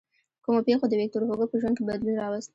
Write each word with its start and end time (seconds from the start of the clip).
کومو 0.43 0.59
پېښو 0.67 0.85
د 0.89 0.93
ویکتور 0.99 1.21
هوګو 1.23 1.45
په 1.51 1.55
ژوند 1.61 1.75
کې 1.77 1.83
بدلون 1.89 2.15
راوست. 2.17 2.49